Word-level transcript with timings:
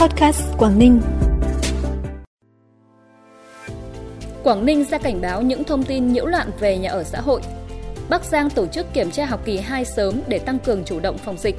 Podcast 0.00 0.42
Quảng 0.58 0.78
Ninh. 0.78 1.00
Quảng 4.42 4.66
Ninh 4.66 4.84
ra 4.84 4.98
cảnh 4.98 5.20
báo 5.20 5.42
những 5.42 5.64
thông 5.64 5.82
tin 5.82 6.12
nhiễu 6.12 6.26
loạn 6.26 6.50
về 6.60 6.78
nhà 6.78 6.90
ở 6.90 7.04
xã 7.04 7.20
hội. 7.20 7.40
Bắc 8.08 8.24
Giang 8.24 8.50
tổ 8.50 8.66
chức 8.66 8.86
kiểm 8.92 9.10
tra 9.10 9.24
học 9.24 9.40
kỳ 9.44 9.58
2 9.58 9.84
sớm 9.84 10.20
để 10.28 10.38
tăng 10.38 10.58
cường 10.58 10.84
chủ 10.84 11.00
động 11.00 11.18
phòng 11.18 11.36
dịch. 11.38 11.56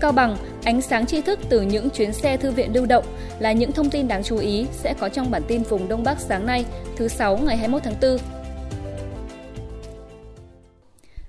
Cao 0.00 0.12
Bằng, 0.12 0.36
ánh 0.64 0.82
sáng 0.82 1.06
tri 1.06 1.20
thức 1.20 1.38
từ 1.48 1.60
những 1.60 1.90
chuyến 1.90 2.12
xe 2.12 2.36
thư 2.36 2.50
viện 2.50 2.74
lưu 2.74 2.86
động 2.86 3.04
là 3.38 3.52
những 3.52 3.72
thông 3.72 3.90
tin 3.90 4.08
đáng 4.08 4.22
chú 4.22 4.38
ý 4.38 4.66
sẽ 4.72 4.94
có 5.00 5.08
trong 5.08 5.30
bản 5.30 5.42
tin 5.48 5.62
vùng 5.62 5.88
Đông 5.88 6.04
Bắc 6.04 6.20
sáng 6.20 6.46
nay, 6.46 6.64
thứ 6.96 7.08
6 7.08 7.36
ngày 7.36 7.56
21 7.56 7.82
tháng 7.82 7.94
4. 8.02 8.33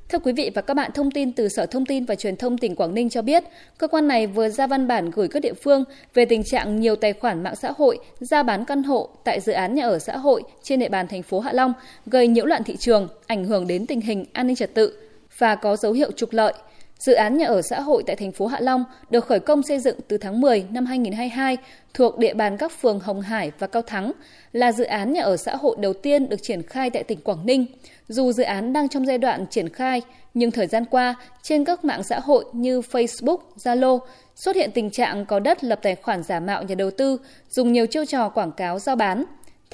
Thưa 0.10 0.20
quý 0.20 0.32
vị 0.32 0.52
và 0.56 0.62
các 0.62 0.74
bạn, 0.74 0.92
thông 0.94 1.12
tin 1.12 1.32
từ 1.32 1.50
Sở 1.50 1.66
Thông 1.66 1.86
tin 1.86 2.06
và 2.06 2.16
Truyền 2.16 2.36
thông 2.36 2.58
tỉnh 2.58 2.76
Quảng 2.76 2.94
Ninh 2.94 3.10
cho 3.10 3.22
biết, 3.22 3.44
cơ 3.78 3.88
quan 3.88 4.08
này 4.08 4.28
vừa 4.28 4.50
ra 4.50 4.68
văn 4.68 4.88
bản 4.88 5.12
gửi 5.12 5.28
các 5.28 5.40
địa 5.40 5.54
phương 5.54 5.84
về 6.14 6.26
tình 6.26 6.44
trạng 6.44 6.80
nhiều 6.80 6.96
tài 6.96 7.14
khoản 7.14 7.44
mạng 7.44 7.56
xã 7.56 7.72
hội 7.78 8.00
ra 8.20 8.44
bán 8.44 8.66
căn 8.66 8.84
hộ 8.84 9.10
tại 9.24 9.40
dự 9.40 9.54
án 9.54 9.76
nhà 9.76 9.84
ở 9.84 10.00
xã 10.00 10.18
hội 10.18 10.44
trên 10.64 10.80
địa 10.80 10.90
bàn 10.90 11.08
thành 11.08 11.24
phố 11.24 11.40
Hạ 11.40 11.52
Long, 11.54 11.74
gây 12.06 12.28
nhiễu 12.28 12.46
loạn 12.46 12.64
thị 12.64 12.76
trường, 12.76 13.08
ảnh 13.28 13.46
hưởng 13.46 13.68
đến 13.68 13.86
tình 13.86 14.02
hình 14.02 14.26
an 14.34 14.48
ninh 14.48 14.56
trật 14.56 14.74
tự 14.74 14.98
và 15.38 15.56
có 15.56 15.76
dấu 15.76 15.94
hiệu 15.94 16.12
trục 16.12 16.34
lợi. 16.34 16.54
Dự 17.00 17.14
án 17.14 17.38
nhà 17.38 17.48
ở 17.48 17.62
xã 17.62 17.82
hội 17.82 18.04
tại 18.08 18.16
thành 18.16 18.32
phố 18.32 18.48
Hạ 18.48 18.60
Long 18.60 18.84
được 19.10 19.26
khởi 19.26 19.40
công 19.40 19.64
xây 19.64 19.80
dựng 19.80 20.00
từ 20.08 20.18
tháng 20.18 20.42
10 20.42 20.66
năm 20.72 20.86
2022 20.86 21.58
thuộc 21.94 22.18
địa 22.18 22.34
bàn 22.34 22.58
các 22.58 22.72
phường 22.82 23.00
Hồng 23.00 23.22
Hải 23.22 23.52
và 23.60 23.68
Cao 23.68 23.82
Thắng, 23.82 24.12
là 24.52 24.72
dự 24.72 24.84
án 24.84 25.14
nhà 25.14 25.24
ở 25.24 25.38
xã 25.38 25.56
hội 25.56 25.76
đầu 25.80 25.94
tiên 25.94 26.30
được 26.30 26.44
triển 26.44 26.64
khai 26.64 26.90
tại 26.90 27.04
tỉnh 27.04 27.22
Quảng 27.22 27.46
Ninh. 27.46 27.66
Dù 28.08 28.32
dự 28.32 28.44
án 28.44 28.74
đang 28.74 28.90
trong 28.90 29.06
giai 29.06 29.18
đoạn 29.18 29.46
triển 29.50 29.70
khai, 29.70 30.02
nhưng 30.34 30.52
thời 30.52 30.68
gian 30.68 30.86
qua, 30.86 31.16
trên 31.42 31.66
các 31.66 31.86
mạng 31.86 32.04
xã 32.04 32.20
hội 32.20 32.46
như 32.54 32.80
Facebook, 32.80 33.38
Zalo, 33.64 34.00
xuất 34.36 34.56
hiện 34.56 34.72
tình 34.74 34.90
trạng 34.90 35.26
có 35.26 35.40
đất 35.40 35.64
lập 35.64 35.80
tài 35.82 35.96
khoản 35.96 36.24
giả 36.24 36.40
mạo 36.40 36.64
nhà 36.64 36.76
đầu 36.76 36.92
tư, 36.92 37.18
dùng 37.50 37.74
nhiều 37.74 37.86
chiêu 37.86 38.06
trò 38.06 38.30
quảng 38.30 38.52
cáo 38.52 38.80
giao 38.80 38.96
bán, 38.96 39.26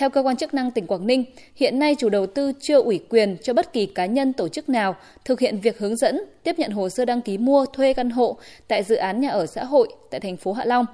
theo 0.01 0.09
cơ 0.09 0.21
quan 0.21 0.37
chức 0.37 0.53
năng 0.53 0.71
tỉnh 0.71 0.87
Quảng 0.87 1.07
Ninh, 1.07 1.25
hiện 1.55 1.79
nay 1.79 1.95
chủ 1.95 2.09
đầu 2.09 2.25
tư 2.25 2.51
chưa 2.61 2.81
ủy 2.81 2.99
quyền 3.09 3.37
cho 3.43 3.53
bất 3.53 3.73
kỳ 3.73 3.85
cá 3.85 4.05
nhân 4.05 4.33
tổ 4.33 4.47
chức 4.47 4.69
nào 4.69 4.95
thực 5.25 5.39
hiện 5.39 5.59
việc 5.59 5.79
hướng 5.79 5.95
dẫn, 5.95 6.21
tiếp 6.43 6.59
nhận 6.59 6.71
hồ 6.71 6.89
sơ 6.89 7.05
đăng 7.05 7.21
ký 7.21 7.37
mua 7.37 7.65
thuê 7.65 7.93
căn 7.93 8.09
hộ 8.09 8.37
tại 8.67 8.83
dự 8.83 8.95
án 8.95 9.21
nhà 9.21 9.29
ở 9.29 9.45
xã 9.45 9.63
hội 9.63 9.87
tại 10.09 10.19
thành 10.19 10.37
phố 10.37 10.53
Hạ 10.53 10.65
Long. 10.65 10.85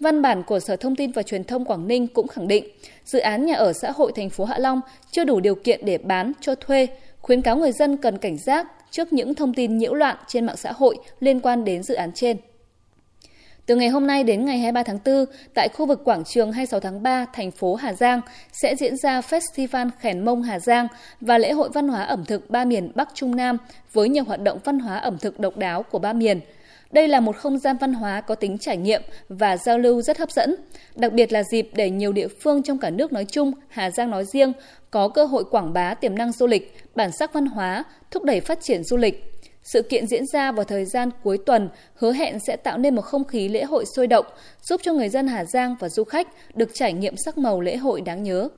Văn 0.00 0.22
bản 0.22 0.42
của 0.42 0.60
Sở 0.60 0.76
Thông 0.76 0.96
tin 0.96 1.12
và 1.12 1.22
Truyền 1.22 1.44
thông 1.44 1.64
Quảng 1.64 1.88
Ninh 1.88 2.06
cũng 2.06 2.28
khẳng 2.28 2.48
định, 2.48 2.64
dự 3.04 3.18
án 3.18 3.46
nhà 3.46 3.54
ở 3.54 3.72
xã 3.72 3.90
hội 3.90 4.12
thành 4.16 4.30
phố 4.30 4.44
Hạ 4.44 4.58
Long 4.58 4.80
chưa 5.10 5.24
đủ 5.24 5.40
điều 5.40 5.54
kiện 5.54 5.84
để 5.84 5.98
bán 5.98 6.32
cho 6.40 6.54
thuê, 6.54 6.86
khuyến 7.20 7.42
cáo 7.42 7.56
người 7.56 7.72
dân 7.72 7.96
cần 7.96 8.18
cảnh 8.18 8.38
giác 8.38 8.66
trước 8.90 9.12
những 9.12 9.34
thông 9.34 9.54
tin 9.54 9.78
nhiễu 9.78 9.94
loạn 9.94 10.16
trên 10.28 10.46
mạng 10.46 10.56
xã 10.56 10.72
hội 10.72 10.96
liên 11.20 11.40
quan 11.40 11.64
đến 11.64 11.82
dự 11.82 11.94
án 11.94 12.12
trên. 12.14 12.36
Từ 13.66 13.76
ngày 13.76 13.88
hôm 13.88 14.06
nay 14.06 14.24
đến 14.24 14.44
ngày 14.44 14.58
23 14.58 14.82
tháng 14.82 14.98
4, 15.04 15.24
tại 15.54 15.68
khu 15.68 15.86
vực 15.86 16.04
quảng 16.04 16.24
trường 16.24 16.52
26 16.52 16.80
tháng 16.80 17.02
3, 17.02 17.26
thành 17.32 17.50
phố 17.50 17.74
Hà 17.74 17.92
Giang 17.92 18.20
sẽ 18.52 18.76
diễn 18.76 18.96
ra 18.96 19.20
Festival 19.20 19.90
Khèn 20.00 20.24
Mông 20.24 20.42
Hà 20.42 20.58
Giang 20.58 20.86
và 21.20 21.38
lễ 21.38 21.52
hội 21.52 21.68
văn 21.74 21.88
hóa 21.88 22.02
ẩm 22.02 22.24
thực 22.24 22.50
ba 22.50 22.64
miền 22.64 22.92
Bắc 22.94 23.08
Trung 23.14 23.36
Nam 23.36 23.56
với 23.92 24.08
nhiều 24.08 24.24
hoạt 24.24 24.40
động 24.40 24.58
văn 24.64 24.78
hóa 24.78 24.96
ẩm 24.96 25.18
thực 25.18 25.40
độc 25.40 25.56
đáo 25.56 25.82
của 25.82 25.98
ba 25.98 26.12
miền. 26.12 26.40
Đây 26.90 27.08
là 27.08 27.20
một 27.20 27.36
không 27.36 27.58
gian 27.58 27.76
văn 27.80 27.92
hóa 27.92 28.20
có 28.20 28.34
tính 28.34 28.58
trải 28.58 28.76
nghiệm 28.76 29.02
và 29.28 29.56
giao 29.56 29.78
lưu 29.78 30.02
rất 30.02 30.18
hấp 30.18 30.30
dẫn, 30.30 30.56
đặc 30.96 31.12
biệt 31.12 31.32
là 31.32 31.42
dịp 31.52 31.70
để 31.74 31.90
nhiều 31.90 32.12
địa 32.12 32.28
phương 32.28 32.62
trong 32.62 32.78
cả 32.78 32.90
nước 32.90 33.12
nói 33.12 33.24
chung, 33.24 33.52
Hà 33.68 33.90
Giang 33.90 34.10
nói 34.10 34.24
riêng 34.24 34.52
có 34.90 35.08
cơ 35.08 35.24
hội 35.24 35.44
quảng 35.50 35.72
bá 35.72 35.94
tiềm 35.94 36.18
năng 36.18 36.32
du 36.32 36.46
lịch, 36.46 36.76
bản 36.94 37.10
sắc 37.18 37.32
văn 37.32 37.46
hóa, 37.46 37.84
thúc 38.10 38.24
đẩy 38.24 38.40
phát 38.40 38.60
triển 38.60 38.84
du 38.84 38.96
lịch. 38.96 39.39
Sự 39.62 39.82
kiện 39.82 40.06
diễn 40.06 40.26
ra 40.26 40.52
vào 40.52 40.64
thời 40.64 40.84
gian 40.84 41.10
cuối 41.22 41.38
tuần 41.46 41.68
hứa 41.94 42.12
hẹn 42.12 42.38
sẽ 42.46 42.56
tạo 42.56 42.78
nên 42.78 42.94
một 42.94 43.02
không 43.02 43.24
khí 43.24 43.48
lễ 43.48 43.64
hội 43.64 43.84
sôi 43.96 44.06
động, 44.06 44.26
giúp 44.62 44.80
cho 44.84 44.92
người 44.92 45.08
dân 45.08 45.28
Hà 45.28 45.44
Giang 45.44 45.76
và 45.80 45.88
du 45.88 46.04
khách 46.04 46.28
được 46.54 46.70
trải 46.74 46.92
nghiệm 46.92 47.14
sắc 47.16 47.38
màu 47.38 47.60
lễ 47.60 47.76
hội 47.76 48.00
đáng 48.00 48.22
nhớ. 48.22 48.48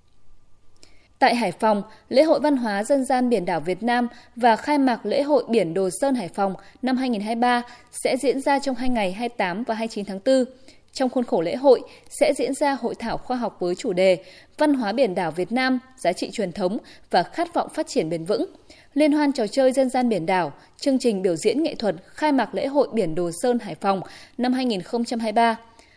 Tại 1.18 1.34
Hải 1.34 1.52
Phòng, 1.52 1.82
lễ 2.08 2.22
hội 2.22 2.40
văn 2.40 2.56
hóa 2.56 2.84
dân 2.84 3.04
gian 3.04 3.28
biển 3.28 3.44
đảo 3.44 3.60
Việt 3.60 3.82
Nam 3.82 4.08
và 4.36 4.56
khai 4.56 4.78
mạc 4.78 5.06
lễ 5.06 5.22
hội 5.22 5.44
biển 5.48 5.74
Đồ 5.74 5.88
Sơn 6.00 6.14
Hải 6.14 6.28
Phòng 6.28 6.54
năm 6.82 6.96
2023 6.96 7.62
sẽ 8.04 8.16
diễn 8.16 8.40
ra 8.40 8.58
trong 8.58 8.74
hai 8.74 8.88
ngày 8.88 9.12
28 9.12 9.64
và 9.64 9.74
29 9.74 10.04
tháng 10.04 10.20
4. 10.24 10.44
Trong 10.92 11.10
khuôn 11.10 11.24
khổ 11.24 11.40
lễ 11.40 11.56
hội 11.56 11.82
sẽ 12.08 12.32
diễn 12.36 12.54
ra 12.54 12.72
hội 12.80 12.94
thảo 12.94 13.18
khoa 13.18 13.36
học 13.36 13.56
với 13.60 13.74
chủ 13.74 13.92
đề 13.92 14.18
Văn 14.58 14.74
hóa 14.74 14.92
biển 14.92 15.14
đảo 15.14 15.30
Việt 15.30 15.52
Nam, 15.52 15.78
giá 15.96 16.12
trị 16.12 16.30
truyền 16.30 16.52
thống 16.52 16.78
và 17.10 17.22
khát 17.22 17.54
vọng 17.54 17.68
phát 17.74 17.86
triển 17.86 18.10
bền 18.10 18.24
vững 18.24 18.46
liên 18.94 19.12
hoan 19.12 19.32
trò 19.32 19.46
chơi 19.46 19.72
dân 19.72 19.90
gian 19.90 20.08
biển 20.08 20.26
đảo, 20.26 20.52
chương 20.76 20.98
trình 20.98 21.22
biểu 21.22 21.36
diễn 21.36 21.62
nghệ 21.62 21.74
thuật 21.74 21.94
khai 22.06 22.32
mạc 22.32 22.54
lễ 22.54 22.66
hội 22.66 22.88
biển 22.92 23.14
Đồ 23.14 23.30
Sơn 23.42 23.58
Hải 23.58 23.74
Phòng 23.74 24.00
năm 24.38 24.52
2023. 24.52 25.56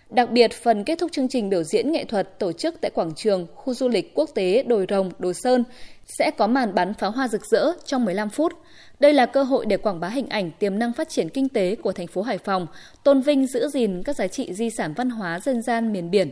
Đặc 0.09 0.31
biệt, 0.31 0.53
phần 0.53 0.83
kết 0.83 0.99
thúc 0.99 1.11
chương 1.11 1.27
trình 1.27 1.49
biểu 1.49 1.63
diễn 1.63 1.91
nghệ 1.91 2.05
thuật 2.05 2.39
tổ 2.39 2.51
chức 2.51 2.75
tại 2.81 2.91
quảng 2.95 3.15
trường 3.15 3.47
khu 3.55 3.73
du 3.73 3.87
lịch 3.87 4.11
quốc 4.15 4.29
tế 4.35 4.63
Đồi 4.63 4.85
Rồng, 4.89 5.11
Đồ 5.19 5.33
Sơn 5.33 5.63
sẽ 6.05 6.31
có 6.31 6.47
màn 6.47 6.75
bắn 6.75 6.93
pháo 6.93 7.11
hoa 7.11 7.27
rực 7.27 7.45
rỡ 7.45 7.71
trong 7.85 8.05
15 8.05 8.29
phút. 8.29 8.53
Đây 8.99 9.13
là 9.13 9.25
cơ 9.25 9.43
hội 9.43 9.65
để 9.65 9.77
quảng 9.77 9.99
bá 9.99 10.09
hình 10.09 10.29
ảnh 10.29 10.51
tiềm 10.59 10.79
năng 10.79 10.93
phát 10.93 11.09
triển 11.09 11.29
kinh 11.29 11.49
tế 11.49 11.75
của 11.75 11.91
thành 11.91 12.07
phố 12.07 12.21
Hải 12.21 12.37
Phòng, 12.37 12.67
tôn 13.03 13.21
vinh 13.21 13.47
giữ 13.47 13.67
gìn 13.67 14.03
các 14.03 14.15
giá 14.15 14.27
trị 14.27 14.53
di 14.53 14.69
sản 14.69 14.93
văn 14.93 15.09
hóa 15.09 15.39
dân 15.39 15.61
gian 15.61 15.93
miền 15.93 16.11
biển. 16.11 16.31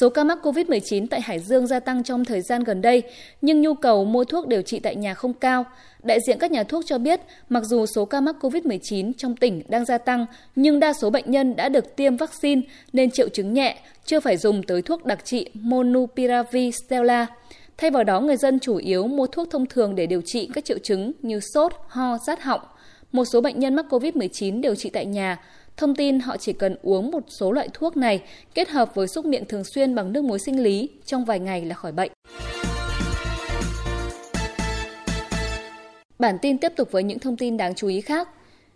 Số 0.00 0.08
ca 0.08 0.24
mắc 0.24 0.38
COVID-19 0.42 1.06
tại 1.10 1.20
Hải 1.20 1.38
Dương 1.38 1.66
gia 1.66 1.80
tăng 1.80 2.02
trong 2.02 2.24
thời 2.24 2.40
gian 2.40 2.64
gần 2.64 2.82
đây, 2.82 3.02
nhưng 3.40 3.60
nhu 3.60 3.74
cầu 3.74 4.04
mua 4.04 4.24
thuốc 4.24 4.46
điều 4.46 4.62
trị 4.62 4.78
tại 4.78 4.96
nhà 4.96 5.14
không 5.14 5.34
cao. 5.34 5.64
Đại 6.02 6.18
diện 6.26 6.38
các 6.38 6.50
nhà 6.50 6.62
thuốc 6.62 6.84
cho 6.86 6.98
biết, 6.98 7.20
mặc 7.48 7.64
dù 7.64 7.86
số 7.86 8.04
ca 8.04 8.20
mắc 8.20 8.36
COVID-19 8.40 9.12
trong 9.18 9.36
tỉnh 9.36 9.62
đang 9.68 9.84
gia 9.84 9.98
tăng, 9.98 10.26
nhưng 10.56 10.80
đa 10.80 10.92
số 10.92 11.10
bệnh 11.10 11.30
nhân 11.30 11.56
đã 11.56 11.68
được 11.68 11.96
tiêm 11.96 12.16
vaccine 12.16 12.60
nên 12.92 13.10
triệu 13.10 13.28
chứng 13.28 13.54
nhẹ, 13.54 13.78
chưa 14.04 14.20
phải 14.20 14.36
dùng 14.36 14.62
tới 14.62 14.82
thuốc 14.82 15.04
đặc 15.04 15.24
trị 15.24 15.50
Monupiravir 15.54 16.74
Stella. 16.86 17.26
Thay 17.76 17.90
vào 17.90 18.04
đó, 18.04 18.20
người 18.20 18.36
dân 18.36 18.58
chủ 18.60 18.76
yếu 18.76 19.06
mua 19.06 19.26
thuốc 19.26 19.50
thông 19.50 19.66
thường 19.66 19.94
để 19.94 20.06
điều 20.06 20.20
trị 20.24 20.50
các 20.54 20.64
triệu 20.64 20.78
chứng 20.78 21.12
như 21.22 21.40
sốt, 21.54 21.72
ho, 21.88 22.18
rát 22.26 22.42
họng. 22.42 22.60
Một 23.12 23.24
số 23.24 23.40
bệnh 23.40 23.60
nhân 23.60 23.74
mắc 23.74 23.86
COVID-19 23.90 24.60
điều 24.60 24.74
trị 24.74 24.90
tại 24.90 25.06
nhà 25.06 25.38
Thông 25.76 25.94
tin 25.94 26.20
họ 26.20 26.36
chỉ 26.36 26.52
cần 26.52 26.76
uống 26.82 27.10
một 27.10 27.24
số 27.28 27.52
loại 27.52 27.68
thuốc 27.72 27.96
này 27.96 28.22
kết 28.54 28.68
hợp 28.68 28.94
với 28.94 29.08
xúc 29.08 29.24
miệng 29.24 29.44
thường 29.44 29.64
xuyên 29.64 29.94
bằng 29.94 30.12
nước 30.12 30.24
muối 30.24 30.38
sinh 30.38 30.62
lý 30.62 30.88
trong 31.06 31.24
vài 31.24 31.40
ngày 31.40 31.64
là 31.64 31.74
khỏi 31.74 31.92
bệnh. 31.92 32.12
Bản 36.18 36.38
tin 36.42 36.58
tiếp 36.58 36.72
tục 36.76 36.88
với 36.92 37.02
những 37.02 37.18
thông 37.18 37.36
tin 37.36 37.56
đáng 37.56 37.74
chú 37.74 37.88
ý 37.88 38.00
khác. 38.00 38.28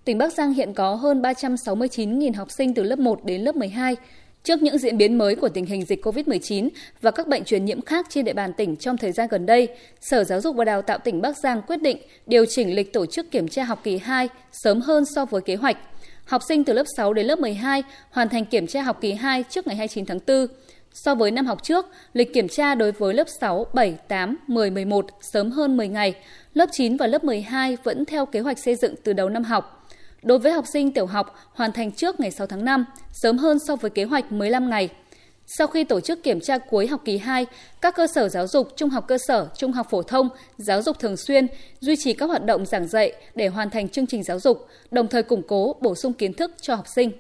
Tỉnh 0.05 0.19
Bắc 0.19 0.33
Giang 0.33 0.53
hiện 0.53 0.75
có 0.75 0.95
hơn 0.95 1.23
369.000 1.23 2.35
học 2.35 2.49
sinh 2.51 2.75
từ 2.75 2.83
lớp 2.83 2.99
1 2.99 3.25
đến 3.25 3.43
lớp 3.43 3.57
12. 3.57 3.97
Trước 4.43 4.63
những 4.63 4.79
diễn 4.79 4.99
biến 4.99 5.19
mới 5.19 5.37
của 5.37 5.49
tình 5.49 5.67
hình 5.67 5.85
dịch 5.85 6.05
COVID-19 6.07 6.69
và 7.01 7.11
các 7.11 7.29
bệnh 7.29 7.45
truyền 7.45 7.65
nhiễm 7.65 7.81
khác 7.81 8.07
trên 8.09 8.25
địa 8.25 8.33
bàn 8.33 8.53
tỉnh 8.53 8.77
trong 8.77 8.97
thời 8.97 9.13
gian 9.13 9.29
gần 9.31 9.47
đây, 9.47 9.69
Sở 10.01 10.25
Giáo 10.25 10.41
dục 10.41 10.57
và 10.57 10.65
Đào 10.65 10.83
tạo 10.83 10.99
tỉnh 10.99 11.21
Bắc 11.21 11.39
Giang 11.39 11.63
quyết 11.63 11.83
định 11.83 11.99
điều 12.27 12.45
chỉnh 12.49 12.75
lịch 12.75 12.93
tổ 12.93 13.07
chức 13.07 13.31
kiểm 13.31 13.49
tra 13.49 13.65
học 13.65 13.81
kỳ 13.85 13.99
2 13.99 14.29
sớm 14.53 14.81
hơn 14.81 15.05
so 15.15 15.25
với 15.25 15.41
kế 15.41 15.57
hoạch– 15.57 15.77
học 16.27 16.43
sinh 16.49 16.65
từ 16.65 16.73
lớp 16.73 16.85
6 16.97 17.13
đến 17.13 17.27
lớp 17.27 17.39
12 17.39 17.83
hoàn 18.11 18.29
thành 18.29 18.45
kiểm 18.45 18.67
tra 18.67 18.83
học 18.83 18.99
kỳ 19.01 19.13
2 19.13 19.43
trước 19.43 19.67
ngày 19.67 19.77
29 19.77 20.07
tháng 20.07 20.19
4. 20.27 20.47
So 20.93 21.15
với 21.15 21.31
năm 21.31 21.47
học 21.47 21.63
trước, 21.63 21.87
lịch 22.13 22.33
kiểm 22.33 22.49
tra 22.49 22.75
đối 22.75 22.93
với 22.93 23.15
lớp 23.15 23.27
6, 23.41 23.67
7, 23.73 23.97
8, 24.09 24.37
10, 24.47 24.71
11 24.71 25.07
sớm 25.21 25.51
hơn 25.51 25.77
10 25.77 25.89
ngày, 25.89 26.15
lớp 26.55 26.67
9 26.73 26.97
và 26.97 27.07
lớp 27.07 27.25
12 27.25 27.77
vẫn 27.85 28.05
theo 28.05 28.27
kế 28.27 28.41
hoạch 28.41 28.59
xây 28.59 28.77
dựng 28.77 28.95
từ 29.05 29.13
đầu 29.13 29.29
năm 29.29 29.45
học. 29.45 29.89
Đối 30.23 30.39
với 30.39 30.53
học 30.53 30.65
sinh 30.73 30.93
tiểu 30.93 31.07
học, 31.07 31.35
hoàn 31.53 31.73
thành 31.73 31.93
trước 31.93 32.21
ngày 32.21 32.31
6 32.31 32.47
tháng 32.47 32.65
5, 32.65 32.85
sớm 33.13 33.39
hơn 33.39 33.59
so 33.59 33.77
với 33.77 33.91
kế 33.91 34.05
hoạch 34.05 34.33
15 34.33 34.71
ngày. 34.71 34.89
Sau 35.47 35.67
khi 35.67 35.85
tổ 35.85 36.01
chức 36.01 36.23
kiểm 36.23 36.41
tra 36.41 36.59
cuối 36.59 36.87
học 36.87 37.01
kỳ 37.05 37.19
2, 37.19 37.47
các 37.81 37.95
cơ 37.97 38.07
sở 38.07 38.29
giáo 38.29 38.47
dục 38.47 38.69
trung 38.77 38.91
học 38.91 39.05
cơ 39.09 39.19
sở, 39.19 39.49
trung 39.57 39.73
học 39.73 39.87
phổ 39.91 40.03
thông, 40.03 40.29
giáo 40.57 40.83
dục 40.83 40.99
thường 40.99 41.17
xuyên 41.17 41.47
duy 41.81 41.97
trì 41.97 42.13
các 42.13 42.27
hoạt 42.27 42.45
động 42.45 42.67
giảng 42.67 42.89
dạy 42.89 43.13
để 43.35 43.47
hoàn 43.47 43.71
thành 43.71 43.89
chương 43.89 44.07
trình 44.07 44.23
giáo 44.23 44.41
dục, 44.41 44.67
đồng 44.91 45.09
thời 45.09 45.23
củng 45.23 45.43
cố, 45.43 45.77
bổ 45.81 45.95
sung 45.95 46.13
kiến 46.13 46.33
thức 46.33 46.51
cho 46.61 46.75
học 46.75 46.87
sinh. 46.95 47.11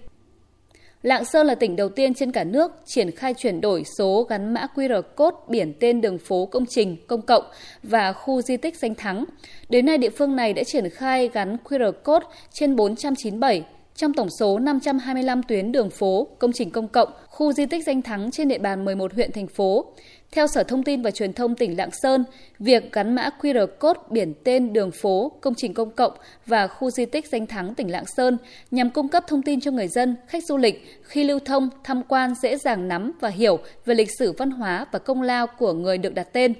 Lạng 1.02 1.24
Sơn 1.24 1.46
là 1.46 1.54
tỉnh 1.54 1.76
đầu 1.76 1.88
tiên 1.88 2.14
trên 2.14 2.32
cả 2.32 2.44
nước 2.44 2.72
triển 2.86 3.10
khai 3.10 3.34
chuyển 3.34 3.60
đổi 3.60 3.84
số 3.98 4.22
gắn 4.22 4.54
mã 4.54 4.66
QR 4.74 5.02
code 5.02 5.36
biển 5.48 5.72
tên 5.80 6.00
đường 6.00 6.18
phố 6.18 6.46
công 6.46 6.66
trình 6.66 6.96
công 7.06 7.22
cộng 7.22 7.44
và 7.82 8.12
khu 8.12 8.42
di 8.42 8.56
tích 8.56 8.76
danh 8.76 8.94
thắng. 8.94 9.24
Đến 9.68 9.86
nay 9.86 9.98
địa 9.98 10.10
phương 10.10 10.36
này 10.36 10.52
đã 10.52 10.64
triển 10.64 10.90
khai 10.90 11.30
gắn 11.32 11.56
QR 11.64 11.92
code 11.92 12.26
trên 12.52 12.76
497 12.76 13.64
trong 13.96 14.12
tổng 14.12 14.28
số 14.30 14.58
525 14.58 15.42
tuyến 15.42 15.72
đường 15.72 15.90
phố, 15.90 16.28
công 16.38 16.52
trình 16.52 16.70
công 16.70 16.88
cộng, 16.88 17.08
khu 17.26 17.52
di 17.52 17.66
tích 17.66 17.86
danh 17.86 18.02
thắng 18.02 18.30
trên 18.30 18.48
địa 18.48 18.58
bàn 18.58 18.84
11 18.84 19.14
huyện 19.14 19.32
thành 19.32 19.46
phố. 19.46 19.84
Theo 20.32 20.46
Sở 20.46 20.62
Thông 20.62 20.82
tin 20.82 21.02
và 21.02 21.10
Truyền 21.10 21.32
thông 21.32 21.54
tỉnh 21.54 21.76
Lạng 21.76 21.90
Sơn, 22.02 22.24
việc 22.58 22.92
gắn 22.92 23.14
mã 23.14 23.30
QR 23.40 23.66
code 23.66 24.00
biển 24.10 24.34
tên 24.44 24.72
đường 24.72 24.90
phố, 24.90 25.32
công 25.40 25.54
trình 25.54 25.74
công 25.74 25.90
cộng 25.90 26.12
và 26.46 26.66
khu 26.66 26.90
di 26.90 27.06
tích 27.06 27.26
danh 27.32 27.46
thắng 27.46 27.74
tỉnh 27.74 27.90
Lạng 27.90 28.06
Sơn 28.16 28.38
nhằm 28.70 28.90
cung 28.90 29.08
cấp 29.08 29.24
thông 29.28 29.42
tin 29.42 29.60
cho 29.60 29.70
người 29.70 29.88
dân, 29.88 30.16
khách 30.28 30.44
du 30.44 30.56
lịch 30.56 31.00
khi 31.02 31.24
lưu 31.24 31.38
thông, 31.44 31.68
tham 31.84 32.02
quan 32.08 32.34
dễ 32.42 32.56
dàng 32.56 32.88
nắm 32.88 33.12
và 33.20 33.28
hiểu 33.28 33.58
về 33.84 33.94
lịch 33.94 34.10
sử 34.18 34.32
văn 34.32 34.50
hóa 34.50 34.86
và 34.92 34.98
công 34.98 35.22
lao 35.22 35.46
của 35.46 35.72
người 35.72 35.98
được 35.98 36.14
đặt 36.14 36.28
tên. 36.32 36.54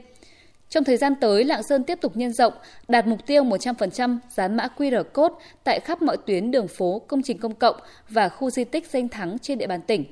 Trong 0.69 0.85
thời 0.85 0.97
gian 0.97 1.15
tới, 1.21 1.45
Lạng 1.45 1.63
Sơn 1.63 1.85
tiếp 1.85 1.99
tục 2.01 2.17
nhân 2.17 2.33
rộng, 2.33 2.53
đạt 2.89 3.07
mục 3.07 3.27
tiêu 3.27 3.45
100% 3.45 4.19
dán 4.31 4.57
mã 4.57 4.69
QR 4.77 5.05
code 5.05 5.35
tại 5.65 5.81
khắp 5.81 6.03
mọi 6.03 6.17
tuyến 6.27 6.51
đường 6.51 6.69
phố, 6.69 7.03
công 7.09 7.23
trình 7.23 7.39
công 7.39 7.55
cộng 7.55 7.77
và 8.09 8.29
khu 8.29 8.51
di 8.51 8.65
tích 8.65 8.87
danh 8.91 9.09
thắng 9.09 9.39
trên 9.39 9.59
địa 9.59 9.67
bàn 9.67 9.81
tỉnh. 9.83 10.05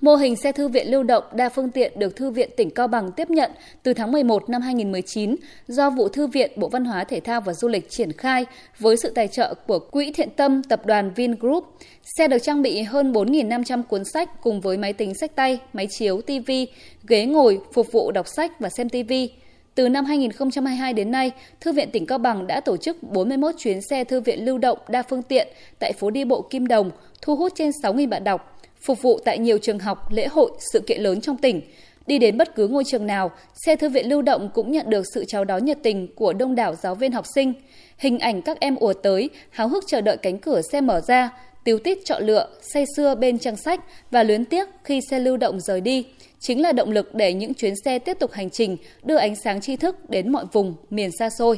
Mô 0.00 0.16
hình 0.16 0.36
xe 0.36 0.52
thư 0.52 0.68
viện 0.68 0.90
lưu 0.90 1.02
động 1.02 1.24
đa 1.32 1.48
phương 1.48 1.70
tiện 1.70 1.98
được 1.98 2.16
Thư 2.16 2.30
viện 2.30 2.50
tỉnh 2.56 2.70
Cao 2.70 2.88
Bằng 2.88 3.12
tiếp 3.12 3.30
nhận 3.30 3.50
từ 3.82 3.94
tháng 3.94 4.12
11 4.12 4.50
năm 4.50 4.62
2019 4.62 5.36
do 5.68 5.90
Vụ 5.90 6.08
Thư 6.08 6.26
viện 6.26 6.50
Bộ 6.56 6.68
Văn 6.68 6.84
hóa 6.84 7.04
Thể 7.04 7.20
thao 7.20 7.40
và 7.40 7.52
Du 7.52 7.68
lịch 7.68 7.90
triển 7.90 8.12
khai 8.12 8.46
với 8.78 8.96
sự 8.96 9.10
tài 9.14 9.28
trợ 9.28 9.54
của 9.66 9.78
Quỹ 9.78 10.12
Thiện 10.12 10.30
Tâm 10.36 10.62
Tập 10.62 10.86
đoàn 10.86 11.10
Vingroup. 11.14 11.64
Xe 12.16 12.28
được 12.28 12.38
trang 12.42 12.62
bị 12.62 12.82
hơn 12.82 13.12
4.500 13.12 13.82
cuốn 13.82 14.04
sách 14.04 14.42
cùng 14.42 14.60
với 14.60 14.76
máy 14.76 14.92
tính 14.92 15.14
sách 15.14 15.34
tay, 15.34 15.58
máy 15.72 15.86
chiếu, 15.90 16.20
TV, 16.20 16.50
ghế 17.08 17.26
ngồi 17.26 17.60
phục 17.72 17.92
vụ 17.92 18.10
đọc 18.12 18.26
sách 18.28 18.60
và 18.60 18.68
xem 18.68 18.88
TV. 18.88 19.12
Từ 19.74 19.88
năm 19.88 20.04
2022 20.04 20.92
đến 20.92 21.10
nay, 21.10 21.30
Thư 21.60 21.72
viện 21.72 21.90
tỉnh 21.90 22.06
Cao 22.06 22.18
Bằng 22.18 22.46
đã 22.46 22.60
tổ 22.60 22.76
chức 22.76 23.02
41 23.02 23.54
chuyến 23.58 23.80
xe 23.90 24.04
thư 24.04 24.20
viện 24.20 24.44
lưu 24.44 24.58
động 24.58 24.78
đa 24.88 25.02
phương 25.02 25.22
tiện 25.22 25.48
tại 25.78 25.92
phố 25.92 26.10
đi 26.10 26.24
bộ 26.24 26.42
Kim 26.42 26.66
Đồng, 26.66 26.90
thu 27.22 27.36
hút 27.36 27.52
trên 27.54 27.70
6.000 27.82 28.08
bạn 28.08 28.24
đọc 28.24 28.59
phục 28.82 29.02
vụ 29.02 29.18
tại 29.24 29.38
nhiều 29.38 29.58
trường 29.58 29.78
học, 29.78 30.12
lễ 30.12 30.26
hội, 30.26 30.50
sự 30.72 30.80
kiện 30.80 31.00
lớn 31.02 31.20
trong 31.20 31.36
tỉnh. 31.36 31.60
Đi 32.06 32.18
đến 32.18 32.36
bất 32.36 32.54
cứ 32.54 32.68
ngôi 32.68 32.84
trường 32.84 33.06
nào, 33.06 33.30
xe 33.66 33.76
thư 33.76 33.88
viện 33.88 34.08
lưu 34.08 34.22
động 34.22 34.50
cũng 34.54 34.72
nhận 34.72 34.90
được 34.90 35.04
sự 35.14 35.24
chào 35.28 35.44
đón 35.44 35.64
nhiệt 35.64 35.78
tình 35.82 36.14
của 36.14 36.32
đông 36.32 36.54
đảo 36.54 36.74
giáo 36.74 36.94
viên 36.94 37.12
học 37.12 37.24
sinh. 37.34 37.52
Hình 37.98 38.18
ảnh 38.18 38.42
các 38.42 38.60
em 38.60 38.76
ùa 38.76 38.92
tới, 38.92 39.30
háo 39.50 39.68
hức 39.68 39.84
chờ 39.86 40.00
đợi 40.00 40.16
cánh 40.16 40.38
cửa 40.38 40.60
xe 40.72 40.80
mở 40.80 41.00
ra, 41.00 41.30
tiếu 41.64 41.78
tít 41.78 41.98
chọn 42.04 42.26
lựa, 42.26 42.48
say 42.60 42.84
sưa 42.96 43.14
bên 43.14 43.38
trang 43.38 43.56
sách 43.56 43.80
và 44.10 44.22
luyến 44.22 44.44
tiếc 44.44 44.68
khi 44.84 45.00
xe 45.10 45.18
lưu 45.18 45.36
động 45.36 45.60
rời 45.60 45.80
đi, 45.80 46.06
chính 46.40 46.62
là 46.62 46.72
động 46.72 46.90
lực 46.90 47.14
để 47.14 47.32
những 47.32 47.54
chuyến 47.54 47.74
xe 47.84 47.98
tiếp 47.98 48.16
tục 48.20 48.32
hành 48.32 48.50
trình 48.50 48.76
đưa 49.02 49.16
ánh 49.16 49.36
sáng 49.36 49.60
tri 49.60 49.76
thức 49.76 50.10
đến 50.10 50.32
mọi 50.32 50.44
vùng, 50.52 50.74
miền 50.90 51.10
xa 51.18 51.30
xôi. 51.38 51.56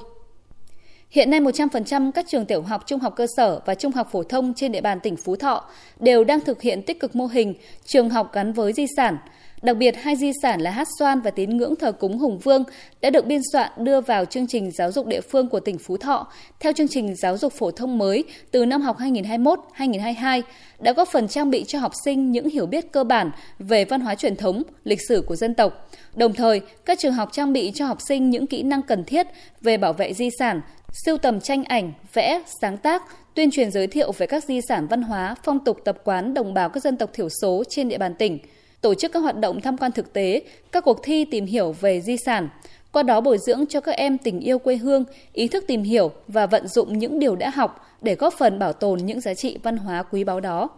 Hiện 1.13 1.31
nay 1.31 1.41
100% 1.41 2.13
các 2.13 2.27
trường 2.29 2.45
tiểu 2.45 2.63
học, 2.63 2.83
trung 2.87 3.01
học 3.01 3.15
cơ 3.17 3.27
sở 3.37 3.61
và 3.67 3.75
trung 3.75 3.93
học 3.93 4.09
phổ 4.13 4.23
thông 4.23 4.55
trên 4.55 4.73
địa 4.73 4.81
bàn 4.81 5.01
tỉnh 5.01 5.17
Phú 5.17 5.37
Thọ 5.37 5.65
đều 6.01 6.25
đang 6.25 6.41
thực 6.41 6.63
hiện 6.63 6.83
tích 6.83 7.01
cực 7.01 7.17
mô 7.17 7.27
hình 7.27 7.55
trường 7.85 8.11
học 8.11 8.31
gắn 8.33 8.53
với 8.53 8.73
di 8.73 8.87
sản. 8.97 9.17
Đặc 9.63 9.77
biệt, 9.77 9.95
hai 10.03 10.17
di 10.17 10.33
sản 10.43 10.61
là 10.61 10.71
hát 10.71 10.89
xoan 10.99 11.21
và 11.21 11.31
tín 11.31 11.57
ngưỡng 11.57 11.77
thờ 11.77 11.93
cúng 11.93 12.19
Hùng 12.19 12.39
Vương 12.39 12.65
đã 13.01 13.11
được 13.11 13.27
biên 13.27 13.41
soạn 13.53 13.71
đưa 13.77 14.01
vào 14.01 14.25
chương 14.25 14.47
trình 14.47 14.71
giáo 14.71 14.93
dục 14.93 15.07
địa 15.07 15.21
phương 15.21 15.49
của 15.49 15.61
tỉnh 15.61 15.79
Phú 15.79 15.97
Thọ 15.97 16.27
theo 16.61 16.73
chương 16.73 16.89
trình 16.89 17.17
giáo 17.17 17.39
dục 17.39 17.53
phổ 17.53 17.71
thông 17.71 17.99
mới 17.99 18.25
từ 18.51 18.67
năm 18.67 18.83
học 18.83 18.99
2021-2022 18.99 20.43
đã 20.79 20.93
góp 20.93 21.09
phần 21.09 21.29
trang 21.29 21.51
bị 21.51 21.65
cho 21.65 21.79
học 21.79 21.93
sinh 22.05 22.31
những 22.31 22.49
hiểu 22.49 22.67
biết 22.67 22.93
cơ 22.93 23.05
bản 23.05 23.31
về 23.59 23.85
văn 23.85 24.01
hóa 24.01 24.15
truyền 24.15 24.37
thống, 24.37 24.63
lịch 24.85 25.01
sử 25.09 25.25
của 25.27 25.37
dân 25.37 25.55
tộc. 25.55 25.91
Đồng 26.15 26.33
thời, 26.33 26.61
các 26.85 26.99
trường 26.99 27.13
học 27.13 27.29
trang 27.33 27.53
bị 27.53 27.73
cho 27.75 27.87
học 27.87 27.99
sinh 28.09 28.31
những 28.31 28.47
kỹ 28.47 28.63
năng 28.63 28.83
cần 28.83 29.05
thiết 29.05 29.27
về 29.61 29.77
bảo 29.77 29.93
vệ 29.93 30.15
di 30.15 30.31
sản, 30.39 30.61
siêu 30.93 31.19
tầm 31.19 31.41
tranh 31.41 31.65
ảnh, 31.65 31.93
vẽ, 32.13 32.43
sáng 32.61 32.77
tác, 32.77 33.03
tuyên 33.35 33.51
truyền 33.51 33.71
giới 33.71 33.87
thiệu 33.87 34.13
về 34.13 34.27
các 34.27 34.45
di 34.45 34.61
sản 34.69 34.87
văn 34.87 35.03
hóa, 35.03 35.35
phong 35.45 35.65
tục 35.65 35.79
tập 35.85 35.99
quán 36.05 36.35
đồng 36.35 36.55
bào 36.55 36.69
các 36.69 36.83
dân 36.83 36.97
tộc 36.97 37.11
thiểu 37.13 37.29
số 37.43 37.63
trên 37.69 37.89
địa 37.89 37.99
bàn 37.99 38.15
tỉnh, 38.15 38.39
tổ 38.81 38.95
chức 38.95 39.13
các 39.13 39.21
hoạt 39.21 39.39
động 39.39 39.61
tham 39.61 39.79
quan 39.79 39.93
thực 39.93 40.13
tế, 40.13 40.43
các 40.73 40.85
cuộc 40.85 41.01
thi 41.03 41.25
tìm 41.25 41.47
hiểu 41.47 41.73
về 41.73 42.01
di 42.01 42.17
sản, 42.17 42.49
qua 42.93 43.03
đó 43.03 43.21
bồi 43.21 43.39
dưỡng 43.47 43.67
cho 43.67 43.81
các 43.81 43.97
em 43.97 44.19
tình 44.19 44.41
yêu 44.41 44.59
quê 44.59 44.77
hương, 44.77 45.05
ý 45.33 45.49
thức 45.49 45.65
tìm 45.67 45.83
hiểu 45.83 46.11
và 46.29 46.47
vận 46.47 46.69
dụng 46.69 46.99
những 46.99 47.19
điều 47.19 47.37
đã 47.37 47.51
học 47.51 47.87
để 48.03 48.15
góp 48.15 48.35
phần 48.39 48.59
bảo 48.59 48.73
tồn 48.73 48.99
những 48.99 49.21
giá 49.21 49.35
trị 49.35 49.59
văn 49.63 49.77
hóa 49.77 50.03
quý 50.03 50.25
báu 50.25 50.41
đó. 50.41 50.69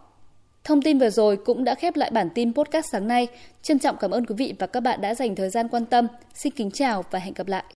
Thông 0.64 0.82
tin 0.82 0.98
vừa 0.98 1.10
rồi 1.10 1.36
cũng 1.36 1.64
đã 1.64 1.74
khép 1.74 1.96
lại 1.96 2.10
bản 2.10 2.28
tin 2.34 2.54
podcast 2.54 2.86
sáng 2.92 3.08
nay. 3.08 3.26
Trân 3.62 3.78
trọng 3.78 3.96
cảm 3.96 4.10
ơn 4.10 4.26
quý 4.26 4.34
vị 4.38 4.54
và 4.58 4.66
các 4.66 4.80
bạn 4.80 5.00
đã 5.00 5.14
dành 5.14 5.34
thời 5.34 5.50
gian 5.50 5.68
quan 5.68 5.84
tâm. 5.84 6.06
Xin 6.34 6.52
kính 6.52 6.70
chào 6.70 7.04
và 7.10 7.18
hẹn 7.18 7.34
gặp 7.34 7.48
lại. 7.48 7.64